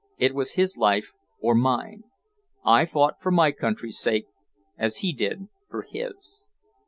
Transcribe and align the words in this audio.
It 0.17 0.33
was 0.33 0.53
his 0.53 0.77
life 0.77 1.11
or 1.39 1.53
mine. 1.53 2.05
I 2.65 2.85
fought 2.87 3.21
for 3.21 3.29
my 3.29 3.51
country's 3.51 3.99
sake, 3.99 4.25
as 4.75 4.97
he 5.05 5.13
did 5.13 5.47
for 5.69 5.85
his." 5.87 6.47